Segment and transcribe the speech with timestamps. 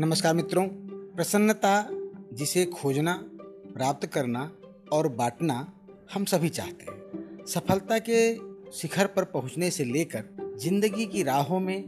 [0.00, 0.66] नमस्कार मित्रों,
[1.16, 1.88] प्रसन्नता
[2.32, 3.12] जिसे खोजना,
[3.74, 4.52] प्राप्त करना
[4.92, 5.72] और बांटना
[6.14, 8.34] हम सभी चाहते हैं। सफलता के
[8.72, 11.84] शिखर पर पहुँचने से लेकर ज़िंदगी की राहों में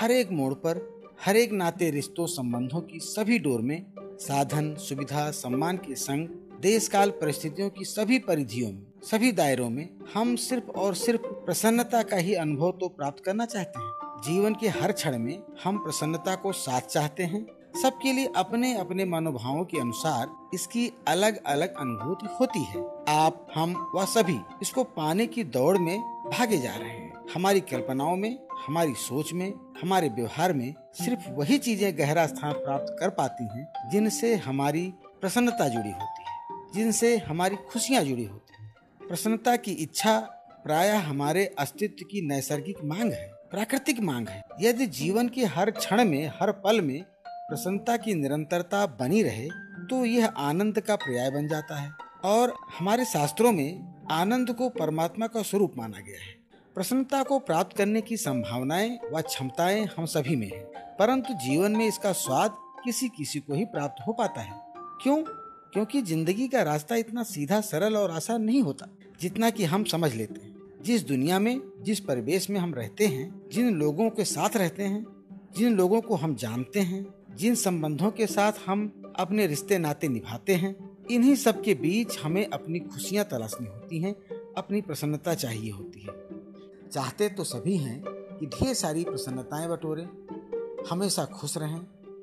[0.00, 5.30] हर एक मोड़ पर, हर एक नाते, रिश्तों, संबंधों की सभी डोर में साधन, सुविधा,
[5.30, 6.28] सम्मान के संग
[6.60, 12.02] देश काल परिस्थितियों की सभी परिधियों में, सभी दायरों में हम सिर्फ़ और सिर्फ़ प्रसन्नता
[12.02, 16.34] का ही अनुभव तो प्राप्त करना चाहते हैं। जीवन के हर क्षण में हम प्रसन्नता
[16.34, 17.46] को साथ चाहते हैं।
[17.82, 23.74] सबके लिए अपने अपने मनोभावों के अनुसार इसकी अलग अलग अनुभूति होती है। आप, हम
[23.94, 25.98] व सभी इसको पाने की दौड़ में
[26.28, 31.58] भागे जा रहे हैं। हमारी कल्पनाओं में, हमारी सोच में, हमारे व्यवहार में सिर्फ़ वही
[31.58, 34.86] चीज़ें गहरा स्थान प्राप्त कर पाती हैं जिनसे हमारी
[35.20, 38.74] प्रसन्नता जुड़ी होती है, जिनसे हमारी खुशियाँ जुड़ी होती हैं।
[39.08, 40.18] प्रसन्नता की इच्छा
[40.64, 46.04] प्रायः हमारे अस्तित्व की नैसर्गिक मांग है। प्राकृतिक मांग है। यदि जीवन के हर क्षण
[46.04, 49.48] में, हर पल में प्रसन्नता की निरंतरता बनी रहे
[49.90, 51.90] तो यह आनंद का पर्याय बन जाता है।
[52.24, 56.34] और हमारे शास्त्रों में आनंद को परमात्मा का स्वरूप माना गया है।
[56.74, 60.62] प्रसन्नता को प्राप्त करने की संभावनाएँ व क्षमताएँ हम सभी में है।
[60.98, 64.60] परंतु जीवन में इसका स्वाद किसी किसी को ही प्राप्त हो पाता है।
[65.02, 65.16] क्यों?
[65.72, 68.88] क्योंकि ज़िंदगी का रास्ता इतना सीधा, सरल और आसान नहीं होता,
[69.20, 70.51] जितना कि हम समझ लेते हैं।
[70.84, 75.06] जिस दुनिया में, जिस परिवेश में हम रहते हैं, जिन लोगों के साथ रहते हैं,
[75.56, 80.54] जिन लोगों को हम जानते हैं, जिन संबंधों के साथ हम अपने रिश्ते नाते निभाते
[80.54, 84.14] हैं, इन्हीं सब के बीच हमें अपनी खुशियाँ तलाशनी होती हैं,
[84.56, 86.12] अपनी प्रसन्नता चाहिए होती है।
[86.88, 90.08] चाहते तो सभी हैं कि ढेर सारी प्रसन्नताएँ बटोरें,
[90.90, 91.80] हमेशा खुश रहें,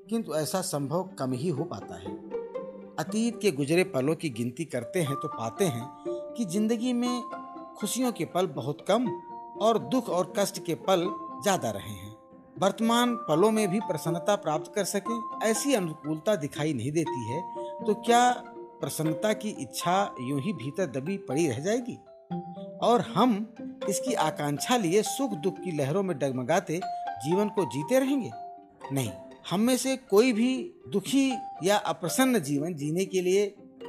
[0.09, 2.30] किंतु ऐसा संभव कम ही हो पाता है।
[2.99, 7.23] अतीत के गुजरे पलों की गिनती करते हैं तो पाते हैं कि ज़िंदगी में
[7.80, 9.08] खुशियों के पल बहुत कम
[9.61, 11.05] और दुख और कष्ट के पल
[11.44, 12.16] ज़्यादा रहे हैं।
[12.58, 17.41] वर्तमान पलों में भी प्रसन्नता प्राप्त कर सके, ऐसी अनुकूलता दिखाई नहीं देती है
[17.86, 18.30] तो क्या
[18.81, 21.98] प्रसन्नता की इच्छा यूँ ही भीतर दबी पड़ी रह जाएगी?
[22.81, 23.31] और हम
[23.89, 26.80] इसकी आकांक्षा लिए सुख दुख की लहरों में डगमगाते
[27.23, 28.31] जीवन को जीते रहेंगे?
[28.93, 29.11] नहीं,
[29.49, 30.52] हम में से कोई भी
[30.87, 31.30] दुखी
[31.64, 33.45] या अप्रसन्न जीवन जीने के लिए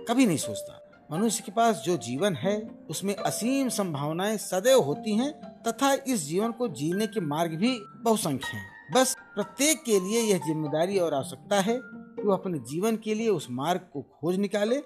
[0.08, 0.79] कभी नहीं सोचता।
[1.12, 5.32] मनुष्य के पास जो जीवन है, उसमें असीम संभावनाएँ सदैव होती हैं
[5.62, 10.38] तथा इस जीवन को जीने के मार्ग भी बहुसंख्य हैं। बस प्रत्येक के लिए यह
[10.38, 14.82] ज़िम्मेदारी और आवश्यकता है कि वो अपने जीवन के लिए उस मार्ग को खोज निकाले,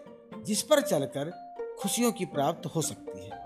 [0.46, 1.30] जिस पर चलकर
[1.80, 3.42] खुशियों की प्राप्त हो सकती है।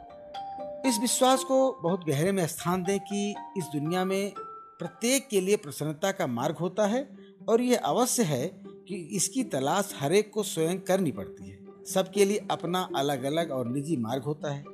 [0.86, 4.32] इस विश्वास को बहुत गहरे में स्थान दें कि इस दुनिया में
[4.78, 7.08] प्रत्येक के लिए प्रसन्नता का मार्ग होता है
[7.48, 8.46] और यह अवश्य है
[8.88, 13.68] कि इसकी तलाश हरेक को स्वयं करनी पड़ती है। सबके लिए अपना अलग अलग और
[13.68, 14.64] निजी मार्ग होता है।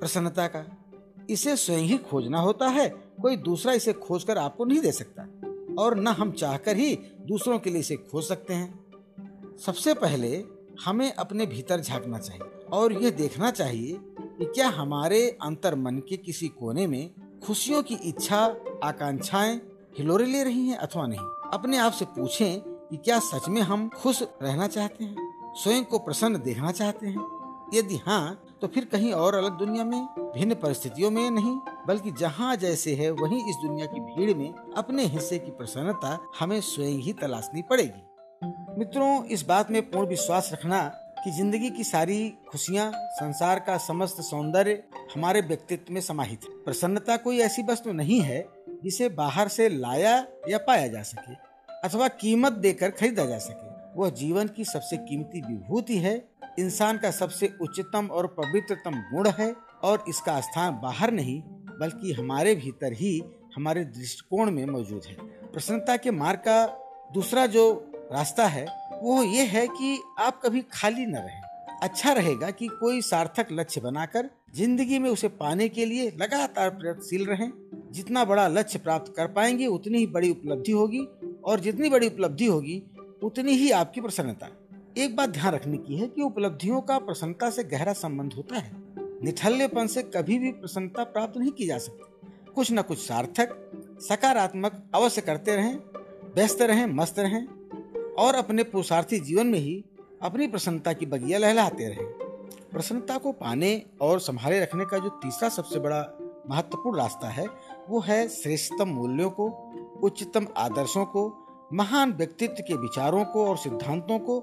[0.00, 0.76] प्रसन्नता का,
[1.30, 2.88] इसे स्वयं ही खोजना होता है।
[3.22, 5.22] कोई दूसरा इसे खोज कर आपको नहीं दे सकता।
[5.78, 8.86] और न हम चाहकर ही दूसरों के लिए इसे खोज सकते हैं।
[9.66, 10.44] सबसे पहले
[10.84, 16.16] हमें अपने भीतर झांकना चाहिए और यह देखना चाहिए कि क्या हमारे अंतर मन के
[16.16, 17.10] किसी कोने में
[17.46, 19.60] खुशियों की इच्छा, आकांक्षाएँ
[19.98, 23.88] हिलोरे ले रही हैं अथवा नहीं। अपने आप से पूछें कि क्या सच में हम
[23.88, 25.25] खुश रहना चाहते हैं।
[25.56, 27.26] स्वयं को प्रसन्न देखना चाहते हैं।
[27.74, 30.02] यदि हाँ तो फिर कहीं और अलग दुनिया में,
[30.34, 31.56] भिन्न परिस्थितियों में नहीं,
[31.86, 36.60] बल्कि जहाँ जैसे है, वहीं इस दुनिया की भीड़ में अपने हिस्से की प्रसन्नता हमें
[36.60, 40.82] स्वयं ही तलाशनी पड़ेगी। मित्रों, इस बात में पूर्ण विश्वास रखना
[41.24, 44.82] कि ज़िंदगी की सारी खुशियाँ, संसार का समस्त सौंदर्य
[45.14, 48.46] हमारे व्यक्तित्व में समाहित है। प्रसन्नता कोई ऐसी वस्तु नहीं है,
[48.84, 50.16] जिसे बाहर से लाया
[50.48, 51.34] या पाया जा सके,
[51.84, 53.65] अथवा कीमत देकर खरीदा जा सके।
[53.96, 56.16] वह जीवन की सबसे कीमती विभूति है।
[56.58, 61.40] इंसान का सबसे उच्चतम और पवित्रतम गुण है और इसका स्थान बाहर नहीं,
[61.80, 63.22] बल्कि हमारे भीतर ही
[63.56, 65.14] हमारे दृष्टिकोण में मौजूद है।
[65.52, 66.66] प्रसन्नता के मार्ग का
[67.14, 68.66] दूसरा जो रास्ता है,
[69.02, 71.42] वो ये है कि आप कभी खाली न रहें।
[71.82, 77.26] अच्छा रहेगा कि कोई सार्थक लक्ष्य बनाकर ज़िंदगी में उसे पाने के लिए लगातार प्रयत्नशील
[77.26, 77.50] रहें।
[77.92, 81.00] जितना बड़ा लक्ष्य प्राप्त कर पाएँगे, उतनी ही बड़ी उपलब्धि होगी
[81.44, 82.82] और जितनी बड़ी उपलब्धि होगी
[83.22, 84.48] उतनी ही आपकी प्रसन्नता।
[84.98, 88.72] एक बात ध्यान रखने की है कि उपलब्धियों का प्रसन्नता से गहरा संबंध होता है।
[88.98, 93.70] निठल्लेपन से कभी भी प्रसन्नता प्राप्त नहीं की जा सकती। कुछ न कुछ सार्थक,
[94.00, 95.76] सकारात्मक अवश्य करते रहें,
[96.34, 97.46] व्यस्त रहें, मस्त रहें
[98.18, 99.84] और अपने पुरुषार्थी जीवन में ही
[100.22, 102.06] अपनी प्रसन्नता की बगिया लहलाते रहें।
[102.72, 106.18] प्रसन्नता को पाने और संभाले रखने का जो तीसरा सबसे बड़ा
[106.50, 107.46] महत्वपूर्ण रास्ता है,
[107.88, 109.48] वो है श्रेष्ठतम मूल्यों को,
[110.02, 111.42] उच्चतम आदर्शों को
[111.72, 114.38] महान व्यक्तित्व के विचारों को और सिद्धांतों को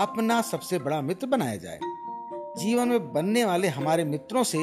[0.00, 1.78] अपना सबसे बड़ा मित्र बनाया जाए।
[2.58, 4.58] जीवन में बनने वाले हमारे मित्रों से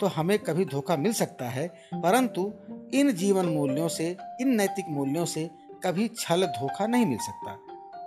[0.00, 2.52] तो हमें कभी धोखा मिल सकता है, परंतु
[2.94, 5.50] इन जीवन मूल्यों से, इन नैतिक मूल्यों से
[5.84, 7.58] कभी छल धोखा नहीं मिल सकता।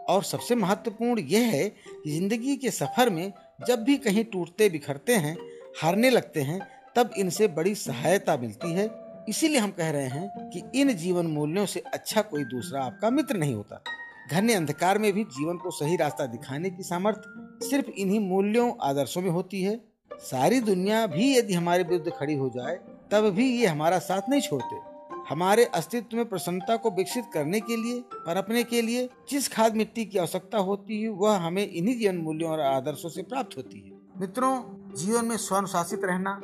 [0.10, 3.31] और सबसे महत्वपूर्ण यह है कि ज़िंदगी के सफ़र में
[3.68, 5.38] जब भी कहीं टूटते बिखरते हैं,
[5.81, 6.60] हारने लगते हैं,
[6.96, 8.88] तब इनसे बड़ी सहायता मिलती है
[9.30, 13.38] इसीलिए हम कह रहे हैं कि इन जीवन मूल्यों से अच्छा कोई दूसरा आपका मित्र
[13.38, 13.83] नहीं होता।
[14.31, 19.22] घने अंधकार में भी जीवन को सही रास्ता दिखाने की सामर्थ्य सिर्फ़ इन्हीं मूल्यों, आदर्शों
[19.22, 22.75] में होती है। सारी दुनिया भी यदि हमारे विरुद्ध खड़ी हो जाए,
[23.12, 24.95] तब भी ये हमारा साथ नहीं छोड़ते।
[25.30, 30.06] हमारे अस्तित्व में प्रसन्नता को विकसित करने के लिए परपने के लिए जिस खाद मिट्टी
[30.06, 34.21] की आवश्यकता होती है, वह हमें इन्हीं जीवन मूल्यों और आदर्शों से प्राप्त होती है।
[34.21, 34.63] मित्रों,
[34.95, 36.42] जीवन में स्वानुशासित रहना,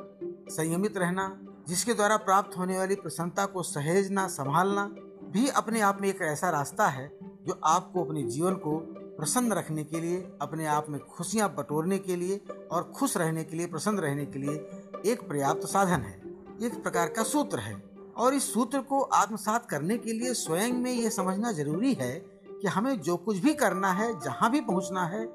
[0.49, 4.85] संयमित रहना जिसके द्वारा प्राप्त होने वाली प्रसन्नता को सहेजना, संभालना
[5.31, 7.07] भी अपने आप में एक ऐसा रास्ता है
[7.47, 8.77] जो आपको अपने जीवन को
[9.17, 12.41] प्रसन्न रखने के लिए, अपने आप में खुशियाँ बटोरने के लिए
[12.71, 14.53] और खुश रहने के लिए, प्रसन्न रहने के लिए
[15.05, 16.21] एक पर्याप्त साधन है।
[16.63, 17.83] एक प्रकार का सूत्र है
[18.17, 22.11] और इस सूत्र को आत्मसात करने के लिए स्वयं में यह समझना ज़रूरी है
[22.61, 25.25] कि हमें जो कुछ भी करना है, जहाँ भी पहुँचना है,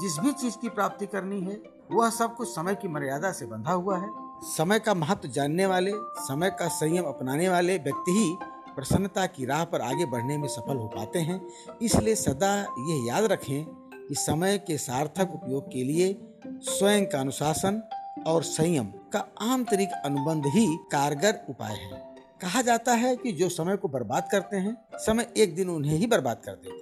[0.00, 1.62] जिस भी चीज़ की प्राप्ति करनी है,
[1.92, 4.08] वह सब कुछ समय की मर्यादा से बंधा हुआ है।
[4.44, 8.36] समय का महत्व जानने वाले, समय का संयम अपनाने वाले व्यक्ति ही
[8.74, 11.40] प्रसन्नता की राह पर आगे बढ़ने में सफल हो पाते हैं।
[11.82, 13.64] इसलिए सदा यह याद रखें
[14.08, 17.82] कि समय के सार्थक उपयोग के लिए स्वयं का अनुशासन
[18.26, 23.76] और संयम का आंतरिक अनुबंध ही कारगर उपाय है। कहा जाता है कि जो समय
[23.76, 26.81] को बर्बाद करते हैं, समय एक दिन उन्हें ही बर्बाद कर देता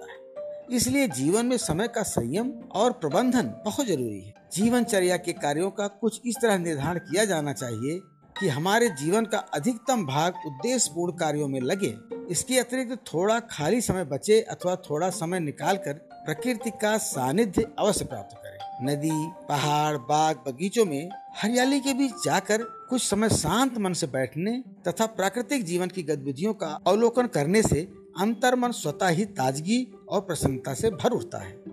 [0.71, 5.69] इसलिए जीवन में समय का संयम और प्रबंधन बहुत ज़रूरी है। जीवन चर्या के कार्यों
[5.71, 7.99] का कुछ इस तरह निर्धारण किया जाना चाहिए
[8.35, 11.93] कि हमारे जीवन का अधिकतम भाग उद्देश्य पूर्ण कार्यों में लगे।
[12.31, 15.93] इसके अतिरिक्त थोड़ा खाली समय बचे अथवा थोड़ा समय निकाल कर
[16.25, 19.11] प्रकृति का सानिध्य अवश्य प्राप्त करें। नदी,
[19.49, 21.09] पहाड़, बाग बगीचों में
[21.41, 24.51] हरियाली के बीच जाकर कुछ समय शांत मन से बैठने
[24.87, 27.81] तथा प्राकृतिक जीवन की गतिविधियों का अवलोकन करने से
[28.19, 31.63] अंतर मन स्वतः ही ताजगी और प्रसन्नता से भर उठता है।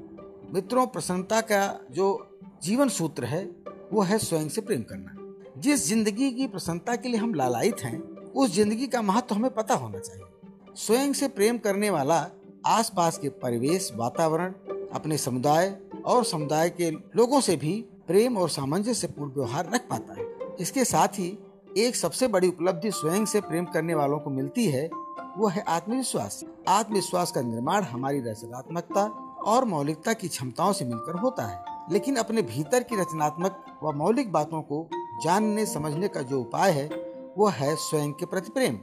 [0.54, 2.28] मित्रों, प्रसन्नता का जो
[2.62, 3.44] जीवन सूत्र है,
[3.92, 5.14] वो है स्वयं से प्रेम करना।
[5.60, 9.74] जिस ज़िंदगी की प्रसन्नता के लिए हम लालायित हैं, उस ज़िंदगी का महत्व हमें पता
[9.74, 10.24] होना चाहिए।
[10.76, 12.30] स्वयं से प्रेम करने वाला
[12.66, 14.52] आसपास के परिवेश, वातावरण,
[14.92, 20.14] अपने समुदाय और समुदाय के लोगों से भी प्रेम और सामंजस्य पूर्ण व्यवहार रख पाता
[20.14, 20.26] है।
[20.60, 21.38] इसके साथ ही
[21.78, 24.88] एक सबसे बड़ी उपलब्धि स्वयं से प्रेम करने वालों को मिलती है
[25.38, 29.02] वो है आत्मविश्वास। आत्मविश्वास का निर्माण हमारी रचनात्मकता
[29.46, 34.32] और मौलिकता की क्षमताओं से मिलकर होता है। लेकिन अपने भीतर की रचनात्मक व मौलिक
[34.32, 34.88] बातों को
[35.22, 36.86] जानने, समझने का जो उपाय है,
[37.38, 38.74] वो है स्वयं के प्रति प्रेम।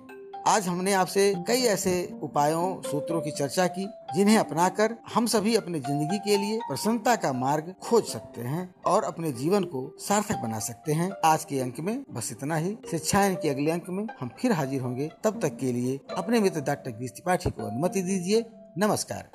[0.47, 5.79] आज हमने आपसे कई ऐसे उपायों, सूत्रों की चर्चा की, जिन्हें अपनाकर हम सभी अपने
[5.79, 10.59] ज़िंदगी के लिए प्रसन्नता का मार्ग खोज सकते हैं और अपने जीवन को सार्थक बना
[10.59, 14.29] सकते हैं। आज के अंक में बस इतना ही। शिक्षाएँ के अगले अंक में हम
[14.39, 18.45] फिर हाजिर होंगे। तब तक के लिए अपने मित्र डॉक्टर त्रिपाठी को अनुमति दीजिए।
[18.77, 19.29] नमस्कार।